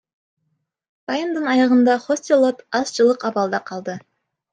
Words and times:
Таймдын 1.09 1.45
аягында 1.51 1.97
Хосилот 2.05 2.63
азчылык 2.79 3.27
абалда 3.31 3.61
калды. 3.69 3.97